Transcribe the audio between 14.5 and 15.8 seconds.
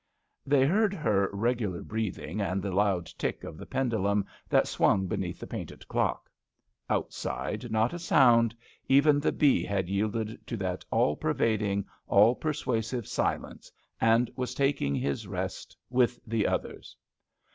taking his rest